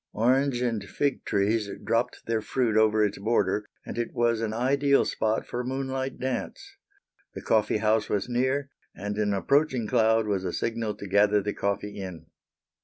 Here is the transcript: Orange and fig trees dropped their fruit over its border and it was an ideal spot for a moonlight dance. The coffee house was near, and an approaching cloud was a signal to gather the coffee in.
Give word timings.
Orange 0.13 0.61
and 0.63 0.83
fig 0.83 1.23
trees 1.25 1.69
dropped 1.83 2.25
their 2.25 2.41
fruit 2.41 2.75
over 2.75 3.05
its 3.05 3.19
border 3.19 3.69
and 3.85 3.99
it 3.99 4.15
was 4.15 4.41
an 4.41 4.51
ideal 4.51 5.05
spot 5.05 5.45
for 5.45 5.59
a 5.59 5.63
moonlight 5.63 6.19
dance. 6.19 6.75
The 7.35 7.41
coffee 7.43 7.77
house 7.77 8.09
was 8.09 8.27
near, 8.27 8.69
and 8.95 9.15
an 9.19 9.31
approaching 9.31 9.85
cloud 9.85 10.25
was 10.25 10.43
a 10.43 10.53
signal 10.53 10.95
to 10.95 11.07
gather 11.07 11.39
the 11.39 11.53
coffee 11.53 11.97
in. 11.99 12.25